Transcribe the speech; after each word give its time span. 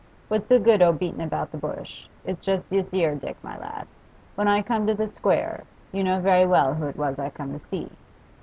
What's 0.29 0.47
the 0.49 0.59
good 0.59 0.81
o' 0.81 0.91
beatin' 0.91 1.21
about 1.21 1.51
the 1.51 1.59
bush? 1.59 2.07
It's 2.25 2.43
just 2.43 2.67
this 2.71 2.91
'ere, 2.91 3.13
Dick, 3.13 3.37
my 3.43 3.55
lad. 3.59 3.85
When 4.33 4.47
I 4.47 4.63
come 4.63 4.87
to 4.87 4.95
the 4.95 5.07
Square, 5.07 5.65
you 5.91 6.03
know 6.03 6.19
very 6.19 6.47
well 6.47 6.73
who 6.73 6.87
it 6.87 6.97
was 6.97 7.19
as 7.19 7.19
I 7.19 7.29
come 7.29 7.53
to 7.53 7.59
see. 7.59 7.87